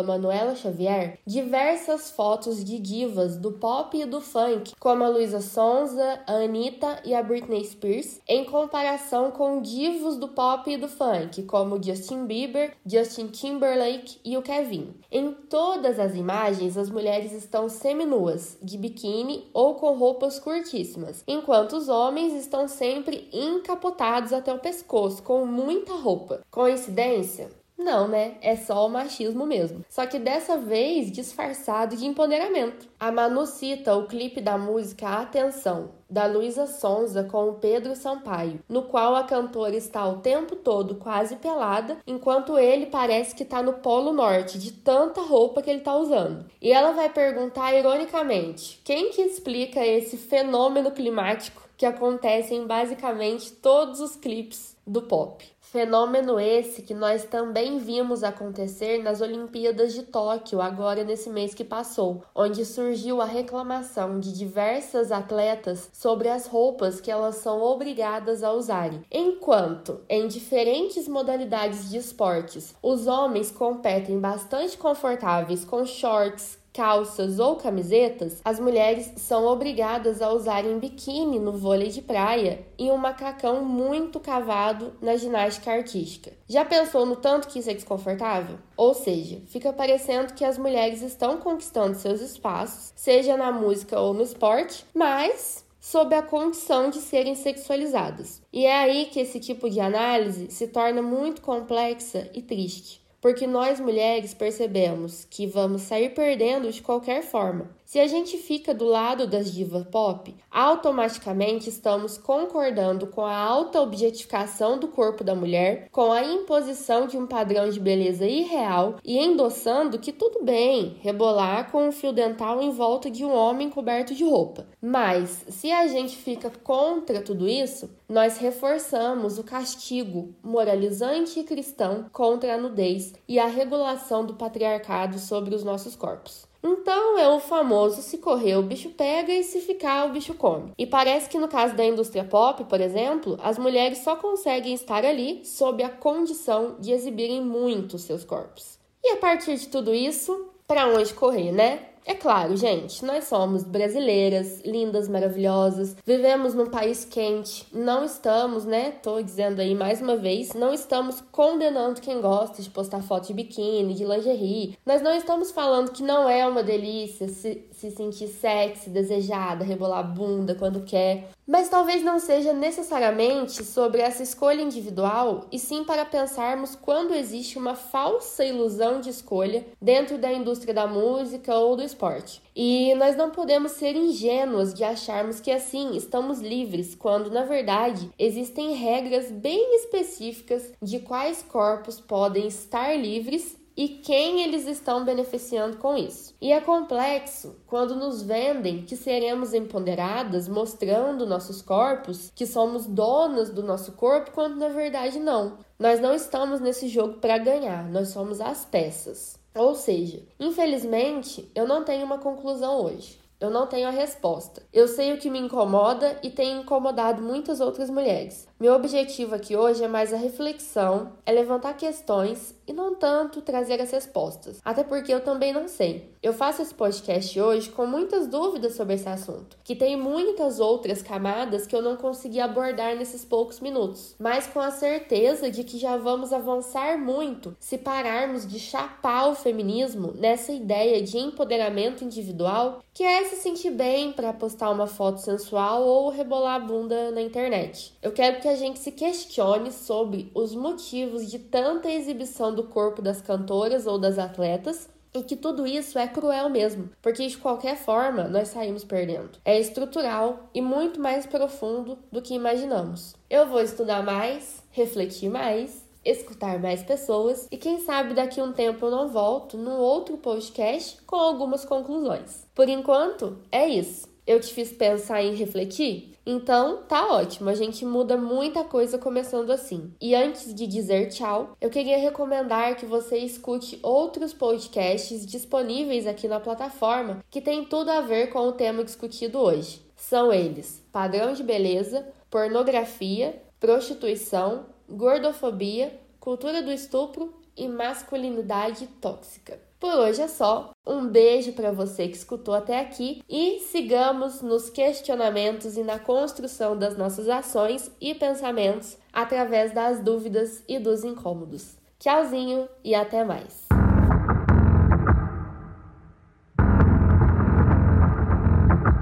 Manuela 0.06 0.54
Xavier, 0.54 1.18
diversas 1.26 2.10
fotos 2.10 2.64
de 2.64 2.78
divas 2.78 3.36
do 3.36 3.52
pop 3.52 3.94
e 3.94 4.06
do 4.06 4.18
funk, 4.18 4.74
como 4.80 5.04
a 5.04 5.08
Luísa 5.08 5.42
Sonza, 5.42 6.20
a 6.26 6.32
Anitta 6.32 7.02
e 7.04 7.14
a 7.14 7.22
Britney 7.22 7.62
Spears, 7.62 8.20
em 8.26 8.46
comparação 8.46 9.30
com 9.30 9.60
divos 9.60 10.16
do 10.16 10.28
pop 10.28 10.70
e 10.70 10.78
do 10.78 10.88
funk, 10.88 11.42
como 11.42 11.82
Justin 11.82 12.24
Bieber, 12.24 12.74
Justin 12.86 13.26
Timberlake 13.26 14.18
e 14.24 14.34
o 14.38 14.42
Kevin. 14.42 14.94
Em 15.12 15.30
todas 15.32 16.00
as 16.00 16.14
imagens, 16.14 16.78
as 16.78 16.88
mulheres 16.88 17.32
estão 17.32 17.68
seminuas, 17.68 18.56
de 18.62 18.78
biquíni 18.78 19.50
ou 19.52 19.74
com 19.74 19.92
roupas 19.98 20.40
curtíssimas, 20.40 21.22
enquanto 21.28 21.74
os 21.74 21.90
homens 21.90 22.32
estão 22.32 22.66
sempre 22.66 23.28
encapotados 23.30 24.32
até 24.32 24.54
o 24.54 24.58
pescoço, 24.58 25.22
com 25.22 25.44
muita 25.44 25.97
roupa. 25.98 26.40
Coincidência? 26.50 27.50
Não, 27.78 28.08
né? 28.08 28.34
É 28.42 28.56
só 28.56 28.84
o 28.84 28.90
machismo 28.90 29.46
mesmo. 29.46 29.84
Só 29.88 30.04
que 30.04 30.18
dessa 30.18 30.56
vez 30.56 31.12
disfarçado 31.12 31.96
de 31.96 32.06
empoderamento. 32.06 32.88
A 32.98 33.12
Manu 33.12 33.46
cita 33.46 33.94
o 33.94 34.08
clipe 34.08 34.40
da 34.40 34.58
música 34.58 35.08
Atenção, 35.08 35.92
da 36.10 36.26
Luísa 36.26 36.66
Sonza 36.66 37.22
com 37.22 37.48
o 37.48 37.54
Pedro 37.54 37.94
Sampaio, 37.94 38.58
no 38.68 38.82
qual 38.82 39.14
a 39.14 39.22
cantora 39.22 39.76
está 39.76 40.04
o 40.08 40.16
tempo 40.16 40.56
todo 40.56 40.96
quase 40.96 41.36
pelada, 41.36 41.98
enquanto 42.04 42.58
ele 42.58 42.86
parece 42.86 43.32
que 43.32 43.44
está 43.44 43.62
no 43.62 43.74
Polo 43.74 44.12
Norte, 44.12 44.58
de 44.58 44.72
tanta 44.72 45.20
roupa 45.20 45.62
que 45.62 45.70
ele 45.70 45.78
está 45.78 45.94
usando. 45.94 46.46
E 46.60 46.72
ela 46.72 46.90
vai 46.90 47.08
perguntar 47.08 47.72
ironicamente: 47.74 48.80
quem 48.82 49.10
que 49.10 49.22
explica 49.22 49.86
esse 49.86 50.16
fenômeno 50.16 50.90
climático 50.90 51.68
que 51.76 51.86
acontece 51.86 52.56
em 52.56 52.66
basicamente 52.66 53.52
todos 53.52 54.00
os 54.00 54.16
clipes 54.16 54.76
do 54.84 55.02
pop? 55.02 55.44
Fenômeno 55.70 56.40
esse 56.40 56.80
que 56.80 56.94
nós 56.94 57.24
também 57.24 57.76
vimos 57.76 58.24
acontecer 58.24 59.02
nas 59.02 59.20
Olimpíadas 59.20 59.92
de 59.92 60.02
Tóquio, 60.02 60.62
agora 60.62 61.04
nesse 61.04 61.28
mês 61.28 61.52
que 61.52 61.62
passou, 61.62 62.24
onde 62.34 62.64
surgiu 62.64 63.20
a 63.20 63.26
reclamação 63.26 64.18
de 64.18 64.32
diversas 64.32 65.12
atletas 65.12 65.90
sobre 65.92 66.30
as 66.30 66.46
roupas 66.46 67.02
que 67.02 67.10
elas 67.10 67.34
são 67.34 67.60
obrigadas 67.60 68.42
a 68.42 68.50
usarem. 68.50 69.02
Enquanto 69.12 70.00
em 70.08 70.26
diferentes 70.26 71.06
modalidades 71.06 71.90
de 71.90 71.98
esportes, 71.98 72.74
os 72.82 73.06
homens 73.06 73.50
competem 73.50 74.18
bastante 74.18 74.78
confortáveis 74.78 75.66
com 75.66 75.84
shorts, 75.84 76.57
calças 76.78 77.40
ou 77.40 77.56
camisetas, 77.56 78.40
as 78.44 78.60
mulheres 78.60 79.12
são 79.16 79.44
obrigadas 79.46 80.22
a 80.22 80.30
usarem 80.30 80.78
biquíni 80.78 81.40
no 81.40 81.50
vôlei 81.50 81.88
de 81.88 82.00
praia 82.00 82.64
e 82.78 82.88
um 82.88 82.96
macacão 82.96 83.64
muito 83.64 84.20
cavado 84.20 84.92
na 85.02 85.16
ginástica 85.16 85.72
artística. 85.72 86.30
Já 86.46 86.64
pensou 86.64 87.04
no 87.04 87.16
tanto 87.16 87.48
que 87.48 87.58
isso 87.58 87.68
é 87.68 87.74
desconfortável? 87.74 88.60
Ou 88.76 88.94
seja, 88.94 89.42
fica 89.48 89.72
parecendo 89.72 90.34
que 90.34 90.44
as 90.44 90.56
mulheres 90.56 91.02
estão 91.02 91.38
conquistando 91.38 91.98
seus 91.98 92.20
espaços, 92.20 92.92
seja 92.94 93.36
na 93.36 93.50
música 93.50 93.98
ou 93.98 94.14
no 94.14 94.22
esporte, 94.22 94.86
mas 94.94 95.66
sob 95.80 96.14
a 96.14 96.22
condição 96.22 96.90
de 96.90 96.98
serem 96.98 97.34
sexualizadas. 97.34 98.40
E 98.52 98.66
é 98.66 98.78
aí 98.78 99.06
que 99.06 99.18
esse 99.18 99.40
tipo 99.40 99.68
de 99.68 99.80
análise 99.80 100.48
se 100.52 100.68
torna 100.68 101.02
muito 101.02 101.42
complexa 101.42 102.30
e 102.32 102.40
triste 102.40 103.07
porque 103.20 103.46
nós 103.46 103.80
mulheres 103.80 104.34
percebemos 104.34 105.24
que 105.24 105.46
vamos 105.46 105.82
sair 105.82 106.10
perdendo 106.10 106.70
de 106.70 106.82
qualquer 106.82 107.22
forma. 107.22 107.77
Se 107.88 107.98
a 107.98 108.06
gente 108.06 108.36
fica 108.36 108.74
do 108.74 108.84
lado 108.84 109.26
das 109.26 109.50
divas 109.50 109.82
pop, 109.86 110.36
automaticamente 110.50 111.70
estamos 111.70 112.18
concordando 112.18 113.06
com 113.06 113.24
a 113.24 113.34
alta 113.34 113.80
objetificação 113.80 114.78
do 114.78 114.88
corpo 114.88 115.24
da 115.24 115.34
mulher, 115.34 115.88
com 115.90 116.12
a 116.12 116.22
imposição 116.22 117.06
de 117.06 117.16
um 117.16 117.26
padrão 117.26 117.70
de 117.70 117.80
beleza 117.80 118.26
irreal 118.26 118.96
e 119.02 119.16
endossando 119.16 119.98
que 119.98 120.12
tudo 120.12 120.44
bem 120.44 120.98
rebolar 121.00 121.72
com 121.72 121.88
um 121.88 121.90
fio 121.90 122.12
dental 122.12 122.60
em 122.60 122.68
volta 122.68 123.10
de 123.10 123.24
um 123.24 123.34
homem 123.34 123.70
coberto 123.70 124.14
de 124.14 124.22
roupa. 124.22 124.66
Mas 124.82 125.46
se 125.48 125.72
a 125.72 125.86
gente 125.86 126.14
fica 126.14 126.50
contra 126.62 127.22
tudo 127.22 127.48
isso, 127.48 127.88
nós 128.06 128.36
reforçamos 128.36 129.38
o 129.38 129.44
castigo 129.44 130.34
moralizante 130.42 131.40
e 131.40 131.44
cristão 131.44 132.04
contra 132.12 132.54
a 132.54 132.58
nudez 132.58 133.14
e 133.26 133.38
a 133.38 133.46
regulação 133.46 134.26
do 134.26 134.34
patriarcado 134.34 135.18
sobre 135.18 135.54
os 135.54 135.64
nossos 135.64 135.96
corpos. 135.96 136.47
Então 136.62 137.18
é 137.18 137.28
o 137.28 137.38
famoso 137.38 138.02
se 138.02 138.18
correr 138.18 138.56
o 138.56 138.62
bicho 138.62 138.90
pega 138.90 139.32
e 139.32 139.44
se 139.44 139.60
ficar 139.60 140.06
o 140.06 140.12
bicho 140.12 140.34
come. 140.34 140.72
E 140.76 140.86
parece 140.86 141.28
que 141.28 141.38
no 141.38 141.48
caso 141.48 141.74
da 141.74 141.84
indústria 141.84 142.24
pop, 142.24 142.64
por 142.64 142.80
exemplo, 142.80 143.38
as 143.42 143.58
mulheres 143.58 143.98
só 143.98 144.16
conseguem 144.16 144.74
estar 144.74 145.04
ali 145.04 145.44
sob 145.44 145.82
a 145.82 145.88
condição 145.88 146.76
de 146.80 146.92
exibirem 146.92 147.40
muito 147.40 147.98
seus 147.98 148.24
corpos. 148.24 148.78
E 149.02 149.12
a 149.12 149.16
partir 149.16 149.56
de 149.56 149.68
tudo 149.68 149.94
isso, 149.94 150.50
para 150.66 150.88
onde 150.88 151.14
correr, 151.14 151.52
né? 151.52 151.80
É 152.10 152.14
claro, 152.14 152.56
gente, 152.56 153.04
nós 153.04 153.24
somos 153.24 153.64
brasileiras, 153.64 154.62
lindas, 154.64 155.10
maravilhosas, 155.10 155.94
vivemos 156.06 156.54
num 156.54 156.64
país 156.64 157.04
quente, 157.04 157.66
não 157.70 158.02
estamos, 158.02 158.64
né? 158.64 158.92
Tô 158.92 159.20
dizendo 159.20 159.60
aí 159.60 159.74
mais 159.74 160.00
uma 160.00 160.16
vez, 160.16 160.54
não 160.54 160.72
estamos 160.72 161.20
condenando 161.30 162.00
quem 162.00 162.18
gosta 162.22 162.62
de 162.62 162.70
postar 162.70 163.02
foto 163.02 163.26
de 163.26 163.34
biquíni, 163.34 163.92
de 163.92 164.06
lingerie. 164.06 164.74
Nós 164.86 165.02
não 165.02 165.12
estamos 165.14 165.50
falando 165.50 165.92
que 165.92 166.02
não 166.02 166.26
é 166.26 166.46
uma 166.46 166.62
delícia 166.62 167.28
se, 167.28 167.67
se 167.78 167.92
sentir 167.92 168.26
sexy, 168.26 168.90
desejada, 168.90 169.64
rebolar 169.64 170.02
bunda 170.12 170.54
quando 170.54 170.84
quer. 170.84 171.30
Mas 171.46 171.68
talvez 171.68 172.02
não 172.02 172.18
seja 172.18 172.52
necessariamente 172.52 173.64
sobre 173.64 174.02
essa 174.02 174.22
escolha 174.22 174.60
individual, 174.60 175.46
e 175.50 175.58
sim 175.58 175.84
para 175.84 176.04
pensarmos 176.04 176.74
quando 176.74 177.14
existe 177.14 177.56
uma 177.56 177.74
falsa 177.74 178.44
ilusão 178.44 179.00
de 179.00 179.10
escolha 179.10 179.64
dentro 179.80 180.18
da 180.18 180.32
indústria 180.32 180.74
da 180.74 180.86
música 180.86 181.54
ou 181.54 181.76
do 181.76 181.82
esporte. 181.82 182.42
E 182.54 182.92
nós 182.96 183.16
não 183.16 183.30
podemos 183.30 183.72
ser 183.72 183.94
ingênuos 183.94 184.74
de 184.74 184.82
acharmos 184.82 185.40
que 185.40 185.50
assim 185.50 185.96
estamos 185.96 186.40
livres, 186.40 186.96
quando 186.96 187.30
na 187.30 187.44
verdade 187.44 188.10
existem 188.18 188.74
regras 188.74 189.30
bem 189.30 189.76
específicas 189.76 190.72
de 190.82 190.98
quais 190.98 191.42
corpos 191.42 192.00
podem 192.00 192.48
estar 192.48 192.94
livres 192.98 193.56
e 193.78 193.86
quem 193.86 194.42
eles 194.42 194.66
estão 194.66 195.04
beneficiando 195.04 195.76
com 195.76 195.96
isso. 195.96 196.34
E 196.40 196.52
é 196.52 196.60
complexo 196.60 197.54
quando 197.64 197.94
nos 197.94 198.20
vendem 198.20 198.82
que 198.82 198.96
seremos 198.96 199.54
empoderadas, 199.54 200.48
mostrando 200.48 201.24
nossos 201.24 201.62
corpos, 201.62 202.32
que 202.34 202.44
somos 202.44 202.86
donas 202.86 203.50
do 203.50 203.62
nosso 203.62 203.92
corpo, 203.92 204.32
quando 204.32 204.56
na 204.56 204.68
verdade 204.68 205.20
não. 205.20 205.58
Nós 205.78 206.00
não 206.00 206.12
estamos 206.12 206.60
nesse 206.60 206.88
jogo 206.88 207.18
para 207.18 207.38
ganhar, 207.38 207.88
nós 207.88 208.08
somos 208.08 208.40
as 208.40 208.64
peças. 208.64 209.38
Ou 209.54 209.76
seja, 209.76 210.24
infelizmente, 210.40 211.48
eu 211.54 211.64
não 211.64 211.84
tenho 211.84 212.04
uma 212.04 212.18
conclusão 212.18 212.84
hoje. 212.84 213.20
Eu 213.40 213.50
não 213.50 213.68
tenho 213.68 213.86
a 213.86 213.92
resposta. 213.92 214.64
Eu 214.72 214.88
sei 214.88 215.12
o 215.12 215.18
que 215.18 215.30
me 215.30 215.38
incomoda 215.38 216.18
e 216.24 216.30
tem 216.30 216.60
incomodado 216.60 217.22
muitas 217.22 217.60
outras 217.60 217.88
mulheres. 217.88 218.48
Meu 218.60 218.74
objetivo 218.74 219.36
aqui 219.36 219.56
hoje 219.56 219.84
é 219.84 219.86
mais 219.86 220.12
a 220.12 220.16
reflexão, 220.16 221.12
é 221.24 221.30
levantar 221.30 221.76
questões 221.76 222.52
e 222.66 222.72
não 222.72 222.96
tanto 222.96 223.40
trazer 223.40 223.80
as 223.80 223.92
respostas. 223.92 224.60
Até 224.64 224.82
porque 224.82 225.14
eu 225.14 225.20
também 225.20 225.52
não 225.52 225.68
sei. 225.68 226.12
Eu 226.20 226.32
faço 226.32 226.60
esse 226.60 226.74
podcast 226.74 227.40
hoje 227.40 227.70
com 227.70 227.86
muitas 227.86 228.26
dúvidas 228.26 228.74
sobre 228.74 228.94
esse 228.94 229.08
assunto, 229.08 229.56
que 229.62 229.76
tem 229.76 229.96
muitas 229.96 230.58
outras 230.58 231.00
camadas 231.00 231.68
que 231.68 231.76
eu 231.76 231.80
não 231.80 231.96
consegui 231.96 232.40
abordar 232.40 232.96
nesses 232.96 233.24
poucos 233.24 233.60
minutos, 233.60 234.16
mas 234.18 234.48
com 234.48 234.58
a 234.58 234.72
certeza 234.72 235.48
de 235.48 235.62
que 235.62 235.78
já 235.78 235.96
vamos 235.96 236.32
avançar 236.32 236.98
muito 236.98 237.56
se 237.60 237.78
pararmos 237.78 238.44
de 238.44 238.58
chapar 238.58 239.28
o 239.28 239.36
feminismo 239.36 240.12
nessa 240.16 240.50
ideia 240.50 241.00
de 241.00 241.16
empoderamento 241.16 242.02
individual, 242.02 242.82
que 242.92 243.04
é 243.04 243.22
se 243.22 243.36
sentir 243.36 243.70
bem 243.70 244.10
para 244.10 244.32
postar 244.32 244.70
uma 244.70 244.88
foto 244.88 245.20
sensual 245.20 245.84
ou 245.84 246.10
rebolar 246.10 246.56
a 246.56 246.58
bunda 246.58 247.12
na 247.12 247.22
internet. 247.22 247.96
Eu 248.02 248.10
quero 248.10 248.40
que 248.40 248.47
que 248.48 248.52
a 248.52 248.56
gente 248.56 248.78
se 248.78 248.90
questione 248.90 249.70
sobre 249.70 250.32
os 250.34 250.54
motivos 250.54 251.30
de 251.30 251.38
tanta 251.38 251.90
exibição 251.90 252.54
do 252.54 252.64
corpo 252.64 253.02
das 253.02 253.20
cantoras 253.20 253.86
ou 253.86 253.98
das 253.98 254.18
atletas 254.18 254.88
e 255.12 255.22
que 255.22 255.36
tudo 255.36 255.66
isso 255.66 255.98
é 255.98 256.08
cruel 256.08 256.48
mesmo, 256.48 256.88
porque 257.02 257.26
de 257.26 257.36
qualquer 257.36 257.76
forma 257.76 258.24
nós 258.24 258.48
saímos 258.48 258.84
perdendo. 258.84 259.32
É 259.44 259.60
estrutural 259.60 260.48
e 260.54 260.62
muito 260.62 260.98
mais 260.98 261.26
profundo 261.26 261.98
do 262.10 262.22
que 262.22 262.32
imaginamos. 262.32 263.14
Eu 263.28 263.46
vou 263.46 263.60
estudar 263.60 264.02
mais, 264.02 264.62
refletir 264.70 265.28
mais, 265.28 265.86
escutar 266.02 266.58
mais 266.58 266.82
pessoas 266.82 267.46
e 267.50 267.58
quem 267.58 267.80
sabe 267.80 268.14
daqui 268.14 268.40
a 268.40 268.44
um 268.44 268.52
tempo 268.54 268.86
eu 268.86 268.90
não 268.90 269.08
volto 269.08 269.58
num 269.58 269.76
outro 269.76 270.16
podcast 270.16 271.02
com 271.02 271.16
algumas 271.16 271.66
conclusões. 271.66 272.46
Por 272.54 272.66
enquanto, 272.66 273.36
é 273.52 273.68
isso. 273.68 274.08
Eu 274.28 274.38
te 274.40 274.52
fiz 274.52 274.70
pensar 274.70 275.22
em 275.22 275.34
refletir? 275.34 276.14
Então, 276.26 276.82
tá 276.82 277.14
ótimo, 277.14 277.48
a 277.48 277.54
gente 277.54 277.82
muda 277.82 278.14
muita 278.14 278.62
coisa 278.62 278.98
começando 278.98 279.50
assim. 279.50 279.90
E 279.98 280.14
antes 280.14 280.54
de 280.54 280.66
dizer 280.66 281.08
tchau, 281.08 281.56
eu 281.58 281.70
queria 281.70 281.96
recomendar 281.96 282.76
que 282.76 282.84
você 282.84 283.16
escute 283.16 283.78
outros 283.82 284.34
podcasts 284.34 285.24
disponíveis 285.24 286.06
aqui 286.06 286.28
na 286.28 286.38
plataforma 286.38 287.24
que 287.30 287.40
tem 287.40 287.64
tudo 287.64 287.88
a 287.88 288.02
ver 288.02 288.26
com 288.26 288.40
o 288.40 288.52
tema 288.52 288.84
discutido 288.84 289.38
hoje. 289.38 289.80
São 289.96 290.30
eles: 290.30 290.86
padrão 290.92 291.32
de 291.32 291.42
beleza, 291.42 292.06
pornografia, 292.28 293.42
prostituição, 293.58 294.66
gordofobia, 294.86 295.98
cultura 296.20 296.60
do 296.60 296.70
estupro 296.70 297.32
e 297.56 297.66
masculinidade 297.66 298.88
tóxica. 299.00 299.67
Por 299.80 299.94
hoje 299.94 300.22
é 300.22 300.28
só. 300.28 300.72
Um 300.84 301.06
beijo 301.06 301.52
para 301.52 301.70
você 301.70 302.08
que 302.08 302.16
escutou 302.16 302.54
até 302.54 302.80
aqui 302.80 303.22
e 303.28 303.60
sigamos 303.60 304.42
nos 304.42 304.68
questionamentos 304.68 305.76
e 305.76 305.84
na 305.84 305.98
construção 305.98 306.76
das 306.76 306.96
nossas 306.96 307.28
ações 307.28 307.90
e 308.00 308.14
pensamentos 308.14 308.98
através 309.12 309.72
das 309.72 310.00
dúvidas 310.00 310.64
e 310.66 310.80
dos 310.80 311.04
incômodos. 311.04 311.76
Tchauzinho 311.98 312.68
e 312.82 312.94
até 312.94 313.24
mais. 313.24 313.68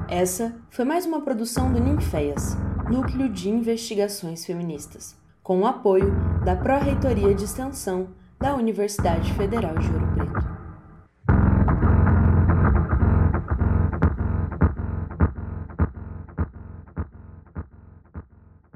Essa 0.08 0.54
foi 0.70 0.84
mais 0.84 1.06
uma 1.06 1.20
produção 1.22 1.72
do 1.72 1.80
Ninféias, 1.80 2.54
Núcleo 2.90 3.28
de 3.28 3.48
Investigações 3.48 4.44
Feministas, 4.44 5.16
com 5.42 5.60
o 5.60 5.66
apoio 5.66 6.14
da 6.44 6.54
Pró-Reitoria 6.54 7.34
de 7.34 7.44
Extensão 7.44 8.08
da 8.38 8.54
Universidade 8.54 9.32
Federal 9.34 9.74
de 9.74 9.90
Ouro 9.90 10.05